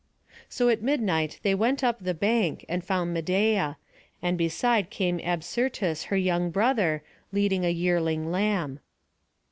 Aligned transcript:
So 0.49 0.67
at 0.69 0.81
midnight 0.81 1.39
they 1.43 1.53
went 1.53 1.83
up 1.83 1.99
the 1.99 2.15
bank, 2.15 2.65
and 2.67 2.83
found 2.83 3.13
Medeia; 3.15 3.75
and 4.19 4.35
beside 4.35 4.89
came 4.89 5.19
Absyrtus 5.19 6.05
her 6.05 6.17
young 6.17 6.49
brother, 6.49 7.03
leading 7.31 7.63
a 7.63 7.69
yearling 7.69 8.31
lamb. 8.31 8.79